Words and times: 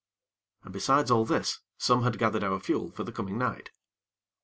And, 0.63 0.73
besides 0.73 1.11
all 1.11 1.25
this, 1.25 1.59
some 1.77 2.01
had 2.01 2.17
gathered 2.17 2.43
our 2.43 2.59
fuel 2.59 2.89
for 2.89 3.03
the 3.03 3.11
coming 3.11 3.37
night. 3.37 3.69